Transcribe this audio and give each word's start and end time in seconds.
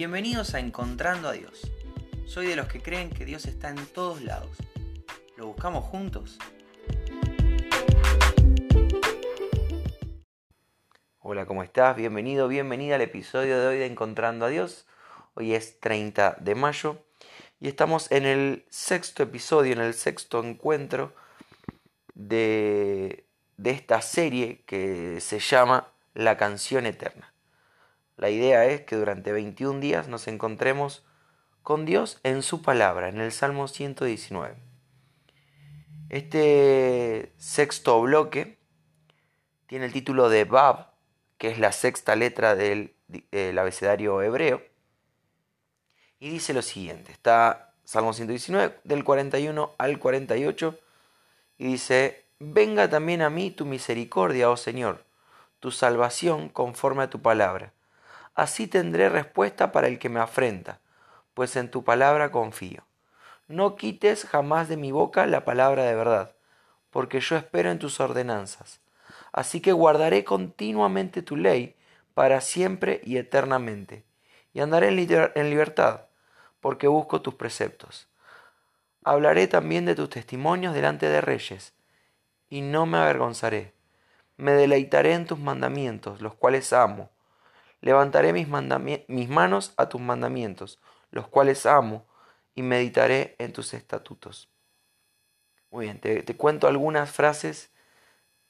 Bienvenidos 0.00 0.54
a 0.54 0.60
Encontrando 0.60 1.28
a 1.28 1.32
Dios. 1.32 1.70
Soy 2.24 2.46
de 2.46 2.56
los 2.56 2.68
que 2.68 2.80
creen 2.80 3.10
que 3.10 3.26
Dios 3.26 3.44
está 3.44 3.68
en 3.68 3.84
todos 3.84 4.22
lados. 4.22 4.56
¿Lo 5.36 5.48
buscamos 5.48 5.84
juntos? 5.84 6.38
Hola, 11.18 11.44
¿cómo 11.44 11.62
estás? 11.62 11.96
Bienvenido, 11.96 12.48
bienvenida 12.48 12.94
al 12.94 13.02
episodio 13.02 13.60
de 13.60 13.66
hoy 13.66 13.76
de 13.76 13.84
Encontrando 13.84 14.46
a 14.46 14.48
Dios. 14.48 14.86
Hoy 15.34 15.54
es 15.54 15.80
30 15.80 16.38
de 16.40 16.54
mayo 16.54 17.04
y 17.60 17.68
estamos 17.68 18.10
en 18.10 18.24
el 18.24 18.64
sexto 18.70 19.22
episodio, 19.22 19.74
en 19.74 19.82
el 19.82 19.92
sexto 19.92 20.42
encuentro 20.42 21.14
de, 22.14 23.26
de 23.58 23.70
esta 23.70 24.00
serie 24.00 24.62
que 24.64 25.20
se 25.20 25.40
llama 25.40 25.92
La 26.14 26.38
canción 26.38 26.86
eterna. 26.86 27.29
La 28.20 28.28
idea 28.28 28.66
es 28.66 28.82
que 28.82 28.96
durante 28.96 29.32
21 29.32 29.80
días 29.80 30.06
nos 30.06 30.28
encontremos 30.28 31.06
con 31.62 31.86
Dios 31.86 32.20
en 32.22 32.42
su 32.42 32.60
palabra, 32.60 33.08
en 33.08 33.18
el 33.18 33.32
Salmo 33.32 33.66
119. 33.66 34.56
Este 36.10 37.32
sexto 37.38 37.98
bloque 38.02 38.58
tiene 39.66 39.86
el 39.86 39.94
título 39.94 40.28
de 40.28 40.44
Bab, 40.44 40.90
que 41.38 41.48
es 41.48 41.58
la 41.58 41.72
sexta 41.72 42.14
letra 42.14 42.54
del, 42.54 42.94
abecedario 43.58 44.20
hebreo, 44.20 44.62
y 46.18 46.28
dice 46.28 46.52
lo 46.52 46.60
siguiente, 46.60 47.12
está 47.12 47.72
Salmo 47.84 48.12
119 48.12 48.80
del 48.84 49.02
41 49.02 49.76
al 49.78 49.98
48, 49.98 50.78
y 51.56 51.64
dice, 51.68 52.26
venga 52.38 52.90
también 52.90 53.22
a 53.22 53.30
mí 53.30 53.50
tu 53.50 53.64
misericordia, 53.64 54.50
oh 54.50 54.58
Señor, 54.58 55.06
tu 55.58 55.70
salvación 55.70 56.50
conforme 56.50 57.04
a 57.04 57.08
tu 57.08 57.22
palabra 57.22 57.72
Así 58.34 58.66
tendré 58.66 59.08
respuesta 59.08 59.72
para 59.72 59.88
el 59.88 59.98
que 59.98 60.08
me 60.08 60.20
afrenta, 60.20 60.80
pues 61.34 61.56
en 61.56 61.70
tu 61.70 61.84
palabra 61.84 62.30
confío. 62.30 62.84
No 63.48 63.74
quites 63.74 64.24
jamás 64.24 64.68
de 64.68 64.76
mi 64.76 64.92
boca 64.92 65.26
la 65.26 65.44
palabra 65.44 65.84
de 65.84 65.94
verdad, 65.94 66.36
porque 66.90 67.20
yo 67.20 67.36
espero 67.36 67.70
en 67.70 67.78
tus 67.78 67.98
ordenanzas. 67.98 68.80
Así 69.32 69.60
que 69.60 69.72
guardaré 69.72 70.24
continuamente 70.24 71.22
tu 71.22 71.36
ley 71.36 71.74
para 72.14 72.40
siempre 72.40 73.00
y 73.04 73.16
eternamente, 73.16 74.04
y 74.52 74.60
andaré 74.60 74.88
en 74.88 75.50
libertad, 75.50 76.02
porque 76.60 76.86
busco 76.86 77.22
tus 77.22 77.34
preceptos. 77.34 78.08
Hablaré 79.04 79.48
también 79.48 79.86
de 79.86 79.94
tus 79.94 80.10
testimonios 80.10 80.74
delante 80.74 81.08
de 81.08 81.20
reyes, 81.20 81.72
y 82.48 82.60
no 82.60 82.86
me 82.86 82.98
avergonzaré. 82.98 83.72
Me 84.36 84.52
deleitaré 84.52 85.14
en 85.14 85.26
tus 85.26 85.38
mandamientos, 85.38 86.20
los 86.20 86.34
cuales 86.34 86.72
amo 86.72 87.10
Levantaré 87.80 88.32
mis, 88.32 88.48
manos 89.28 89.74
a 89.76 89.88
tus 89.88 90.00
mandamientos, 90.00 90.80
los 91.10 91.28
cuales 91.28 91.66
amo, 91.66 92.06
y 92.54 92.62
meditaré 92.62 93.36
en 93.38 93.52
tus 93.52 93.72
estatutos. 93.74 94.50
Muy 95.70 95.86
bien, 95.86 96.00
te, 96.00 96.22
te 96.22 96.36
cuento 96.36 96.66
algunas 96.66 97.10
frases 97.10 97.70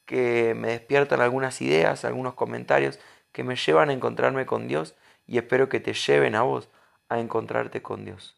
que 0.04 0.54
me 0.54 0.68
despiertan 0.68 1.20
algunas 1.20 1.60
ideas, 1.60 2.04
algunos 2.04 2.34
comentarios 2.34 2.98
que 3.30 3.44
me 3.44 3.56
llevan 3.56 3.90
a 3.90 3.92
encontrarme 3.92 4.46
con 4.46 4.66
Dios 4.66 4.96
y 5.26 5.38
espero 5.38 5.68
que 5.68 5.78
te 5.78 5.92
lleven 5.92 6.34
a 6.34 6.42
vos 6.42 6.68
a 7.08 7.20
encontrarte 7.20 7.82
con 7.82 8.04
Dios. 8.04 8.36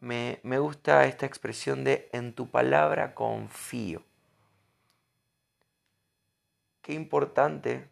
Me, 0.00 0.40
me, 0.42 0.58
gusta 0.58 1.06
esta 1.06 1.26
expresión 1.26 1.84
de 1.84 2.10
en 2.12 2.34
tu 2.34 2.50
palabra 2.50 3.14
confío. 3.14 4.02
Qué 6.82 6.92
importante 6.92 7.88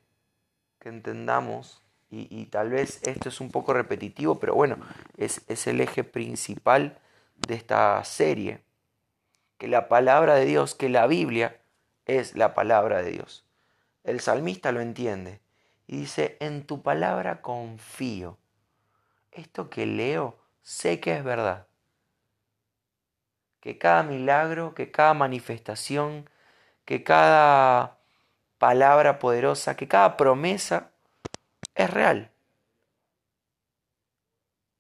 que 0.81 0.89
entendamos, 0.89 1.83
y, 2.13 2.47
tal 2.47 2.71
vez 2.71 3.01
esto 3.05 3.29
es 3.29 3.41
un 3.41 3.53
poco 3.53 3.73
repetitivo, 3.73 4.41
pero 4.41 4.57
bueno, 4.57 4.79
es, 5.17 5.43
es 5.47 5.69
el 5.69 5.81
eje 5.81 6.03
principal 6.03 6.99
de 7.37 7.55
esta 7.55 8.03
serie, 8.03 8.65
que 9.59 9.69
la 9.69 9.89
palabra 9.89 10.35
de 10.35 10.45
Dios, 10.45 10.75
que 10.75 10.89
la 10.89 11.07
Biblia 11.07 11.61
es 12.07 12.35
la 12.35 12.53
palabra 12.55 13.01
de 13.01 13.13
Dios. 13.13 13.47
El 14.03 14.19
salmista 14.19 14.73
lo 14.73 14.81
entiende 14.81 15.41
y 15.87 15.99
dice, 15.99 16.37
en 16.41 16.67
tu 16.67 16.83
palabra 16.83 17.43
confío. 17.43 18.39
Esto 19.31 19.71
que 19.71 19.87
leo 19.87 20.37
sé 20.63 20.99
que 20.99 21.17
es 21.17 21.23
verdad. 21.23 21.69
Que 23.61 23.79
cada 23.79 24.03
milagro, 24.03 24.75
que 24.75 24.91
cada 24.91 25.15
manifestación, 25.15 26.29
que 26.85 27.05
cada 27.05 28.00
palabra 28.61 29.19
poderosa, 29.19 29.75
que 29.75 29.89
cada 29.89 30.19
promesa 30.19 30.91
es 31.75 31.91
real. 31.91 32.31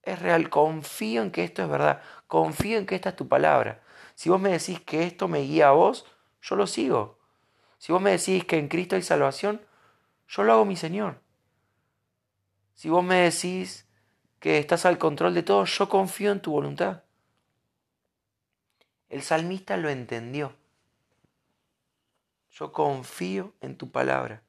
Es 0.02 0.20
real, 0.20 0.50
confío 0.50 1.22
en 1.22 1.30
que 1.30 1.44
esto 1.44 1.62
es 1.62 1.68
verdad, 1.68 2.02
confío 2.26 2.76
en 2.76 2.84
que 2.84 2.94
esta 2.94 3.08
es 3.08 3.16
tu 3.16 3.26
palabra. 3.26 3.80
Si 4.14 4.28
vos 4.28 4.38
me 4.38 4.50
decís 4.50 4.80
que 4.80 5.04
esto 5.04 5.28
me 5.28 5.40
guía 5.40 5.68
a 5.68 5.72
vos, 5.72 6.04
yo 6.42 6.56
lo 6.56 6.66
sigo. 6.66 7.18
Si 7.78 7.90
vos 7.90 8.02
me 8.02 8.10
decís 8.10 8.44
que 8.44 8.58
en 8.58 8.68
Cristo 8.68 8.96
hay 8.96 9.02
salvación, 9.02 9.62
yo 10.28 10.44
lo 10.44 10.52
hago 10.52 10.66
mi 10.66 10.76
Señor. 10.76 11.18
Si 12.74 12.90
vos 12.90 13.02
me 13.02 13.16
decís 13.16 13.88
que 14.40 14.58
estás 14.58 14.84
al 14.84 14.98
control 14.98 15.32
de 15.32 15.42
todo, 15.42 15.64
yo 15.64 15.88
confío 15.88 16.32
en 16.32 16.42
tu 16.42 16.52
voluntad. 16.52 17.04
El 19.08 19.22
salmista 19.22 19.78
lo 19.78 19.88
entendió. 19.88 20.59
Yo 22.60 22.72
confío 22.72 23.54
en 23.62 23.78
tu 23.78 23.90
palabra. 23.90 24.42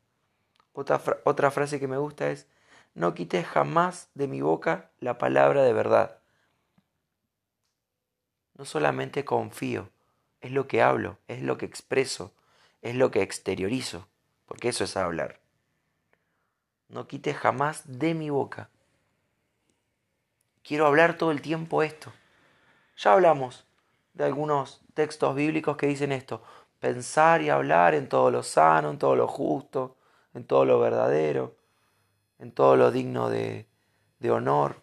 Otra, 0.74 1.02
otra 1.24 1.50
frase 1.50 1.80
que 1.80 1.88
me 1.88 1.98
gusta 1.98 2.30
es, 2.30 2.46
no 2.94 3.14
quites 3.14 3.48
jamás 3.48 4.10
de 4.16 4.28
mi 4.28 4.42
boca 4.42 4.92
la 5.00 5.18
palabra 5.18 5.64
de 5.64 5.72
verdad. 5.72 6.20
No 8.58 8.66
solamente 8.66 9.24
confío, 9.24 9.88
es 10.42 10.52
lo 10.52 10.68
que 10.68 10.82
hablo, 10.82 11.20
es 11.30 11.42
lo 11.42 11.58
que 11.58 11.66
expreso, 11.66 12.34
es 12.82 12.96
lo 12.96 13.12
que 13.12 13.22
exteriorizo, 13.22 14.10
porque 14.46 14.68
eso 14.68 14.84
es 14.84 14.98
hablar. 14.98 15.40
No 16.90 17.08
quites 17.08 17.38
jamás 17.38 17.84
de 17.86 18.14
mi 18.14 18.30
boca. 18.30 18.70
Quiero 20.64 20.86
hablar 20.86 21.18
todo 21.18 21.32
el 21.32 21.42
tiempo 21.42 21.82
esto. 21.82 22.12
Ya 22.98 23.14
hablamos 23.14 23.66
de 24.14 24.26
algunos 24.26 24.82
textos 24.96 25.34
bíblicos 25.34 25.78
que 25.78 25.88
dicen 25.88 26.12
esto 26.12 26.44
pensar 26.82 27.44
y 27.44 27.50
hablar 27.52 27.94
en 27.94 28.10
todo 28.10 28.32
lo 28.32 28.42
sano, 28.42 28.90
en 28.90 28.98
todo 28.98 29.16
lo 29.16 29.28
justo, 29.28 29.98
en 30.34 30.46
todo 30.46 30.66
lo 30.66 30.80
verdadero, 30.80 31.56
en 32.40 32.52
todo 32.52 32.76
lo 32.76 32.92
digno 32.92 33.30
de, 33.30 33.68
honor. 34.30 34.82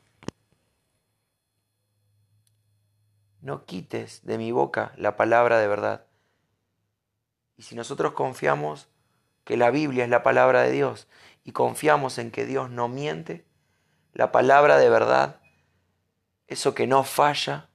No 3.40 3.66
quites 3.66 4.24
de 4.24 4.38
mi 4.38 4.52
boca 4.52 4.92
la 4.96 5.16
palabra 5.16 5.58
de 5.58 5.66
verdad. 5.66 6.06
Y 7.56 7.62
si 7.62 7.74
nosotros 7.74 8.12
confiamos 8.12 8.88
que 9.44 9.56
la 9.56 9.72
Biblia 9.72 10.04
es 10.04 10.10
la 10.10 10.22
palabra 10.22 10.62
de 10.62 10.70
Dios 10.70 11.08
y 11.42 11.50
confiamos 11.50 12.18
en 12.18 12.30
que 12.30 12.46
Dios 12.46 12.70
no 12.70 12.86
miente, 12.86 13.44
la 14.12 14.30
palabra 14.30 14.78
de 14.78 14.88
verdad, 14.88 15.40
eso 16.46 16.76
que 16.76 16.86
no 16.86 17.02
falla, 17.02 17.70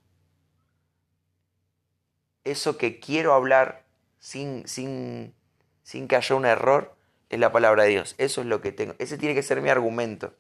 eso 2.45 2.77
que 2.77 3.01
quiero 3.01 3.33
hablar 3.33 3.82
sin, 4.23 4.65
sin, 4.69 5.35
sin 5.83 6.07
que 6.07 6.15
haya 6.15 6.35
un 6.37 6.45
error, 6.45 6.95
es 7.27 7.39
la 7.41 7.51
palabra 7.51 7.83
de 7.83 7.89
Dios. 7.89 8.15
Eso 8.17 8.39
es 8.39 8.47
lo 8.47 8.61
que 8.61 8.71
tengo. 8.71 8.95
Ese 8.97 9.17
tiene 9.17 9.35
que 9.35 9.43
ser 9.43 9.61
mi 9.61 9.69
argumento. 9.69 10.33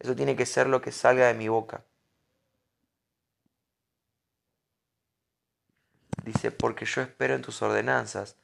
Eso 0.00 0.16
tiene 0.16 0.34
que 0.34 0.46
ser 0.46 0.66
lo 0.66 0.80
que 0.80 0.90
salga 0.90 1.28
de 1.28 1.34
mi 1.34 1.46
boca. 1.46 1.84
Dice, 6.24 6.50
porque 6.50 6.86
yo 6.86 7.02
espero 7.02 7.34
en 7.34 7.42
tus 7.42 7.62
ordenanzas. 7.62 8.34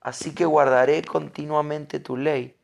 Así 0.00 0.34
que 0.34 0.44
guardaré 0.44 1.04
continuamente 1.04 2.00
tu 2.00 2.16
ley 2.16 2.56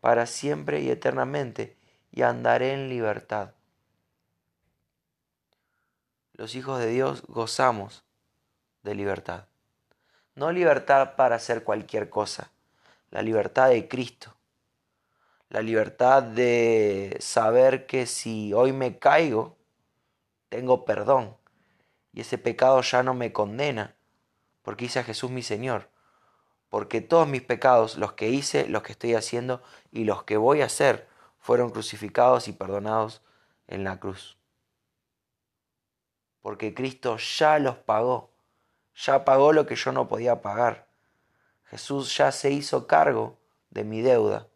para 0.00 0.24
siempre 0.24 0.80
y 0.80 0.90
eternamente, 0.90 1.76
y 2.12 2.22
andaré 2.22 2.72
en 2.72 2.88
libertad. 2.88 3.52
Los 6.32 6.54
hijos 6.54 6.78
de 6.78 6.88
Dios 6.88 7.24
gozamos 7.26 8.04
de 8.82 8.94
libertad. 8.94 9.49
No 10.34 10.52
libertad 10.52 11.16
para 11.16 11.36
hacer 11.36 11.64
cualquier 11.64 12.08
cosa, 12.08 12.52
la 13.10 13.22
libertad 13.22 13.68
de 13.70 13.88
Cristo. 13.88 14.34
La 15.48 15.62
libertad 15.62 16.22
de 16.22 17.16
saber 17.18 17.86
que 17.86 18.06
si 18.06 18.54
hoy 18.54 18.72
me 18.72 18.98
caigo, 18.98 19.56
tengo 20.48 20.84
perdón. 20.84 21.36
Y 22.12 22.20
ese 22.20 22.38
pecado 22.38 22.80
ya 22.82 23.02
no 23.02 23.14
me 23.14 23.32
condena, 23.32 23.96
porque 24.62 24.84
hice 24.84 25.00
a 25.00 25.04
Jesús 25.04 25.30
mi 25.30 25.42
Señor. 25.42 25.90
Porque 26.68 27.00
todos 27.00 27.26
mis 27.26 27.42
pecados, 27.42 27.96
los 27.96 28.12
que 28.12 28.28
hice, 28.28 28.68
los 28.68 28.84
que 28.84 28.92
estoy 28.92 29.14
haciendo 29.14 29.60
y 29.90 30.04
los 30.04 30.22
que 30.22 30.36
voy 30.36 30.62
a 30.62 30.66
hacer, 30.66 31.08
fueron 31.40 31.70
crucificados 31.70 32.46
y 32.46 32.52
perdonados 32.52 33.22
en 33.66 33.82
la 33.82 33.98
cruz. 33.98 34.38
Porque 36.40 36.74
Cristo 36.74 37.16
ya 37.16 37.58
los 37.58 37.76
pagó 37.76 38.29
ya 38.94 39.24
pagó 39.24 39.52
lo 39.52 39.66
que 39.66 39.76
yo 39.76 39.92
no 39.92 40.08
podía 40.08 40.42
pagar. 40.42 40.88
Jesús 41.64 42.16
ya 42.16 42.32
se 42.32 42.50
hizo 42.50 42.86
cargo 42.86 43.38
de 43.70 43.84
mi 43.84 44.02
deuda. 44.02 44.48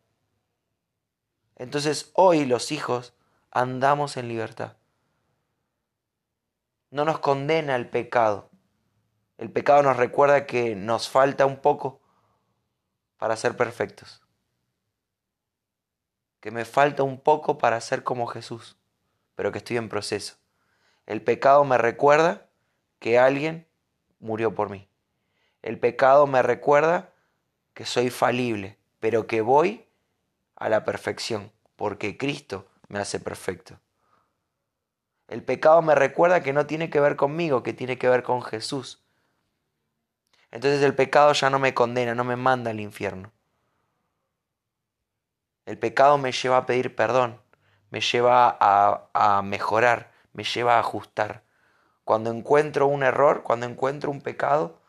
Entonces 1.56 2.10
hoy 2.14 2.44
los 2.44 2.72
hijos 2.72 3.14
andamos 3.50 4.16
en 4.16 4.28
libertad. 4.28 4.76
No 6.90 7.04
nos 7.04 7.20
condena 7.20 7.76
el 7.76 7.88
pecado. 7.88 8.50
El 9.38 9.50
pecado 9.50 9.82
nos 9.82 9.96
recuerda 9.96 10.46
que 10.46 10.74
nos 10.74 11.08
falta 11.08 11.46
un 11.46 11.60
poco 11.60 12.00
para 13.16 13.36
ser 13.36 13.56
perfectos. 13.56 14.22
Que 16.40 16.50
me 16.50 16.64
falta 16.64 17.02
un 17.02 17.20
poco 17.20 17.58
para 17.58 17.80
ser 17.80 18.04
como 18.04 18.26
Jesús, 18.26 18.76
pero 19.34 19.50
que 19.50 19.58
estoy 19.58 19.76
en 19.76 19.88
proceso. 19.88 20.36
El 21.06 21.22
pecado 21.22 21.64
me 21.64 21.78
recuerda 21.78 22.48
que 22.98 23.18
alguien 23.18 23.68
murió 24.24 24.54
por 24.54 24.70
mí. 24.70 24.88
El 25.62 25.78
pecado 25.78 26.26
me 26.26 26.42
recuerda 26.42 27.12
que 27.74 27.84
soy 27.84 28.10
falible, 28.10 28.78
pero 28.98 29.26
que 29.26 29.42
voy 29.42 29.86
a 30.56 30.68
la 30.68 30.84
perfección, 30.84 31.52
porque 31.76 32.16
Cristo 32.16 32.66
me 32.88 32.98
hace 32.98 33.20
perfecto. 33.20 33.78
El 35.28 35.42
pecado 35.42 35.82
me 35.82 35.94
recuerda 35.94 36.42
que 36.42 36.52
no 36.52 36.66
tiene 36.66 36.90
que 36.90 37.00
ver 37.00 37.16
conmigo, 37.16 37.62
que 37.62 37.74
tiene 37.74 37.98
que 37.98 38.08
ver 38.08 38.22
con 38.22 38.42
Jesús. 38.42 39.02
Entonces 40.50 40.82
el 40.82 40.94
pecado 40.94 41.32
ya 41.32 41.50
no 41.50 41.58
me 41.58 41.74
condena, 41.74 42.14
no 42.14 42.24
me 42.24 42.36
manda 42.36 42.70
al 42.70 42.80
infierno. 42.80 43.30
El 45.66 45.78
pecado 45.78 46.16
me 46.18 46.32
lleva 46.32 46.58
a 46.58 46.66
pedir 46.66 46.94
perdón, 46.94 47.40
me 47.90 48.00
lleva 48.00 48.56
a, 48.60 49.08
a 49.12 49.42
mejorar, 49.42 50.12
me 50.32 50.44
lleva 50.44 50.76
a 50.76 50.80
ajustar. 50.80 51.42
Cuando 52.04 52.30
encuentro 52.30 52.86
un 52.86 53.02
error, 53.02 53.42
cuando 53.42 53.66
encuentro 53.66 54.10
un 54.10 54.20
pecado, 54.20 54.80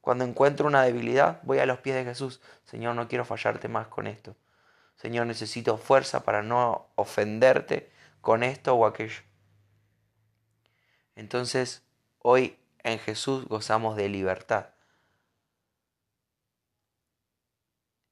cuando 0.00 0.24
encuentro 0.24 0.66
una 0.66 0.82
debilidad, 0.82 1.40
voy 1.44 1.58
a 1.58 1.66
los 1.66 1.78
pies 1.78 1.96
de 1.96 2.04
Jesús. 2.04 2.40
Señor, 2.64 2.96
no 2.96 3.08
quiero 3.08 3.24
fallarte 3.24 3.68
más 3.68 3.86
con 3.86 4.06
esto. 4.06 4.34
Señor, 4.96 5.26
necesito 5.26 5.76
fuerza 5.78 6.24
para 6.24 6.42
no 6.42 6.88
ofenderte 6.96 7.90
con 8.20 8.42
esto 8.42 8.74
o 8.74 8.86
aquello. 8.86 9.22
Entonces, 11.14 11.82
hoy 12.18 12.56
en 12.82 12.98
Jesús 12.98 13.46
gozamos 13.46 13.96
de 13.96 14.08
libertad. 14.08 14.70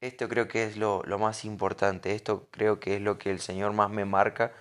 Esto 0.00 0.28
creo 0.28 0.48
que 0.48 0.64
es 0.64 0.76
lo, 0.76 1.02
más 1.18 1.44
importante, 1.44 2.14
esto 2.14 2.48
creo 2.50 2.80
que 2.80 2.96
es 2.96 3.02
lo 3.02 3.18
que 3.18 3.30
el 3.30 3.40
Señor 3.40 3.72
más 3.72 3.90
me 3.90 4.04
marca 4.04 4.52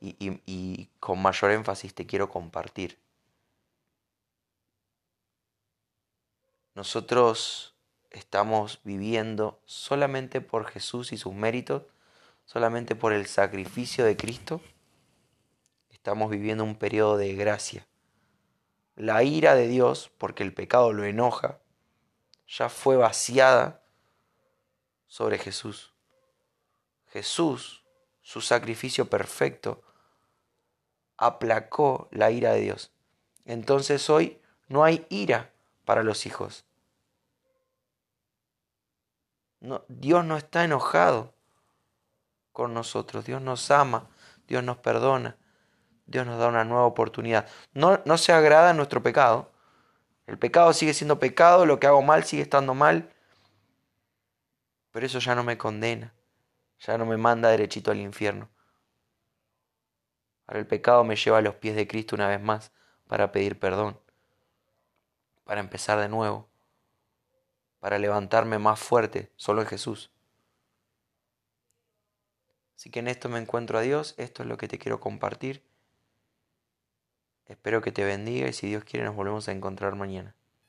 y, 0.00 0.88
con 1.00 1.20
mayor 1.20 1.50
énfasis 1.50 1.94
te 1.94 2.06
quiero 2.06 2.28
compartir. 2.28 2.98
Nosotros 6.76 7.74
estamos 8.10 8.80
viviendo 8.84 9.58
solamente 9.64 10.42
por 10.42 10.66
Jesús 10.66 11.10
y 11.10 11.16
sus 11.16 11.32
méritos, 11.32 11.84
solamente 12.44 12.94
por 12.94 13.14
el 13.14 13.26
sacrificio 13.26 14.04
de 14.04 14.14
Cristo. 14.14 14.60
Estamos 15.88 16.30
viviendo 16.30 16.64
un 16.64 16.76
periodo 16.76 17.16
de 17.16 17.34
gracia. 17.34 17.86
La 18.94 19.22
ira 19.22 19.54
de 19.54 19.68
Dios, 19.68 20.10
porque 20.18 20.42
el 20.42 20.52
pecado 20.52 20.92
lo 20.92 21.04
enoja, 21.04 21.60
ya 22.46 22.68
fue 22.68 22.98
vaciada 22.98 23.80
sobre 25.06 25.38
Jesús. 25.38 25.94
Jesús, 27.06 27.86
su 28.20 28.42
sacrificio 28.42 29.08
perfecto, 29.08 29.82
aplacó 31.16 32.08
la 32.10 32.30
ira 32.30 32.52
de 32.52 32.60
Dios. 32.60 32.92
Entonces 33.46 34.10
hoy 34.10 34.42
no 34.68 34.84
hay 34.84 35.06
ira 35.08 35.54
para 35.86 36.02
los 36.02 36.26
hijos. 36.26 36.65
Dios 39.88 40.24
no 40.24 40.36
está 40.36 40.64
enojado 40.64 41.34
con 42.52 42.74
nosotros, 42.74 43.24
Dios 43.24 43.42
nos 43.42 43.70
ama, 43.70 44.08
Dios 44.46 44.62
nos 44.62 44.78
perdona, 44.78 45.36
Dios 46.06 46.26
nos 46.26 46.38
da 46.38 46.48
una 46.48 46.64
nueva 46.64 46.84
oportunidad. 46.84 47.48
No, 47.72 48.00
no 48.04 48.18
se 48.18 48.32
agrada 48.32 48.72
nuestro 48.72 49.02
pecado, 49.02 49.50
el 50.26 50.38
pecado 50.38 50.72
sigue 50.72 50.94
siendo 50.94 51.18
pecado, 51.18 51.66
lo 51.66 51.78
que 51.78 51.86
hago 51.86 52.02
mal 52.02 52.24
sigue 52.24 52.42
estando 52.42 52.74
mal, 52.74 53.12
pero 54.90 55.06
eso 55.06 55.18
ya 55.18 55.34
no 55.34 55.44
me 55.44 55.58
condena, 55.58 56.14
ya 56.80 56.98
no 56.98 57.06
me 57.06 57.16
manda 57.16 57.50
derechito 57.50 57.90
al 57.90 57.98
infierno. 57.98 58.48
Ahora 60.46 60.60
el 60.60 60.66
pecado 60.66 61.04
me 61.04 61.16
lleva 61.16 61.38
a 61.38 61.42
los 61.42 61.56
pies 61.56 61.76
de 61.76 61.88
Cristo 61.88 62.14
una 62.14 62.28
vez 62.28 62.40
más 62.40 62.72
para 63.06 63.32
pedir 63.32 63.58
perdón, 63.58 63.98
para 65.44 65.60
empezar 65.60 65.98
de 65.98 66.08
nuevo 66.08 66.48
para 67.80 67.98
levantarme 67.98 68.58
más 68.58 68.80
fuerte, 68.80 69.30
solo 69.36 69.62
en 69.62 69.68
Jesús. 69.68 70.10
Así 72.76 72.90
que 72.90 73.00
en 73.00 73.08
esto 73.08 73.28
me 73.28 73.38
encuentro 73.38 73.78
a 73.78 73.82
Dios, 73.82 74.14
esto 74.18 74.42
es 74.42 74.48
lo 74.48 74.56
que 74.56 74.68
te 74.68 74.78
quiero 74.78 75.00
compartir. 75.00 75.62
Espero 77.46 77.80
que 77.80 77.92
te 77.92 78.04
bendiga 78.04 78.48
y 78.48 78.52
si 78.52 78.68
Dios 78.68 78.84
quiere 78.84 79.06
nos 79.06 79.14
volvemos 79.14 79.48
a 79.48 79.52
encontrar 79.52 79.94
mañana. 79.94 80.34